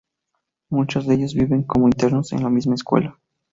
Muchos 0.71 1.05
de 1.05 1.13
ellos 1.13 1.35
viven 1.35 1.61
como 1.61 1.85
internos 1.85 2.33
en 2.33 2.41
la 2.41 2.49
misma 2.49 2.73
escuela. 2.73 3.19